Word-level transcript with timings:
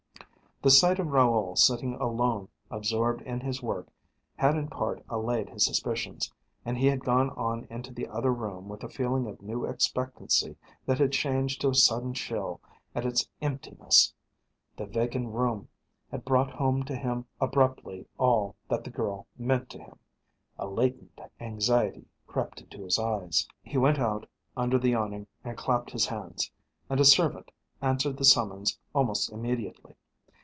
The 0.63 0.69
sight 0.69 0.99
of 0.99 1.07
Raoul 1.07 1.55
sitting 1.55 1.95
alone 1.95 2.47
absorbed 2.69 3.23
in 3.23 3.39
his 3.39 3.63
work 3.63 3.87
had 4.35 4.55
in 4.55 4.67
part 4.67 5.03
allayed 5.09 5.49
his 5.49 5.65
suspicions, 5.65 6.31
and 6.63 6.77
he 6.77 6.85
had 6.85 6.99
gone 7.03 7.31
on 7.31 7.65
into 7.71 7.91
the 7.91 8.07
other 8.07 8.31
room 8.31 8.69
with 8.69 8.83
a 8.83 8.87
feeling 8.87 9.25
of 9.25 9.41
new 9.41 9.65
expectancy 9.65 10.57
that 10.85 10.99
had 10.99 11.13
changed 11.13 11.61
to 11.61 11.69
a 11.69 11.73
sudden 11.73 12.13
chill 12.13 12.61
at 12.93 13.07
its 13.07 13.27
emptiness. 13.41 14.13
The 14.77 14.85
vacant 14.85 15.29
room 15.33 15.67
had 16.11 16.23
brought 16.25 16.51
home 16.51 16.83
to 16.83 16.95
him 16.95 17.25
abruptly 17.39 18.05
all 18.19 18.55
that 18.69 18.83
the 18.83 18.91
girl 18.91 19.25
meant 19.39 19.67
to 19.71 19.81
him. 19.81 19.97
A 20.59 20.67
latent 20.67 21.19
anxiety 21.39 22.05
crept 22.27 22.61
into 22.61 22.83
his 22.83 22.99
eyes. 22.99 23.47
He 23.63 23.79
went 23.79 23.97
out 23.97 24.27
under 24.55 24.77
the 24.77 24.93
awning 24.93 25.25
and 25.43 25.57
clapped 25.57 25.89
his 25.89 26.05
hands, 26.05 26.51
and 26.87 26.99
a 26.99 27.03
servant 27.05 27.49
answered 27.81 28.17
the 28.17 28.25
summons 28.25 28.77
almost 28.93 29.31
immediately. 29.31 29.95